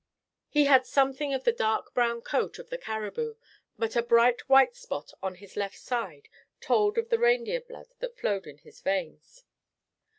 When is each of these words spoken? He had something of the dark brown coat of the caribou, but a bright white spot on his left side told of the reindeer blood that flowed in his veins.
He 0.49 0.65
had 0.65 0.87
something 0.87 1.31
of 1.31 1.43
the 1.43 1.51
dark 1.51 1.93
brown 1.93 2.21
coat 2.23 2.57
of 2.57 2.71
the 2.71 2.79
caribou, 2.79 3.35
but 3.77 3.95
a 3.95 4.01
bright 4.01 4.49
white 4.49 4.75
spot 4.75 5.11
on 5.21 5.35
his 5.35 5.55
left 5.55 5.77
side 5.77 6.27
told 6.59 6.97
of 6.97 7.09
the 7.09 7.19
reindeer 7.19 7.61
blood 7.61 7.93
that 7.99 8.17
flowed 8.17 8.47
in 8.47 8.57
his 8.57 8.81
veins. 8.81 9.43